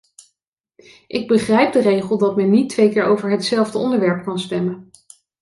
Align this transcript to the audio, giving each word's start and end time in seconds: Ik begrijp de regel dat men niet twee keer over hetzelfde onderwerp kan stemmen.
Ik 1.07 1.27
begrijp 1.27 1.73
de 1.73 1.81
regel 1.81 2.17
dat 2.17 2.35
men 2.35 2.49
niet 2.49 2.69
twee 2.69 2.91
keer 2.91 3.05
over 3.05 3.31
hetzelfde 3.31 3.77
onderwerp 3.77 4.23
kan 4.25 4.39
stemmen. 4.39 4.91